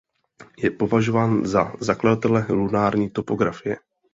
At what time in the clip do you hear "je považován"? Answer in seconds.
0.57-1.45